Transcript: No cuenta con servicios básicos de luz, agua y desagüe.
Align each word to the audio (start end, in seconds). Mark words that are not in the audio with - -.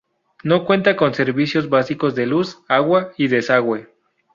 No 0.43 0.65
cuenta 0.65 0.95
con 0.95 1.13
servicios 1.13 1.69
básicos 1.69 2.15
de 2.15 2.25
luz, 2.25 2.63
agua 2.67 3.11
y 3.19 3.27
desagüe. 3.27 3.87